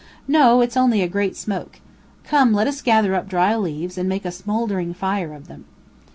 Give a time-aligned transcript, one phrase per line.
[0.27, 1.79] "No, it's only a great smoke.
[2.23, 5.65] Come, let us gather up dry leaves and make a smoldering fire of them."